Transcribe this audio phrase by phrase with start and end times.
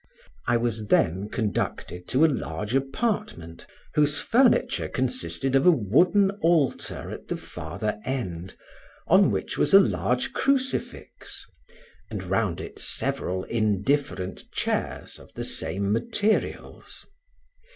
[0.47, 7.11] I was then conducted to a large apartment, whose furniture consisted of a wooden altar
[7.11, 8.55] at the farther end,
[9.05, 11.45] on which was a large crucifix,
[12.09, 17.05] and round it several indifferent chairs, of the same materials.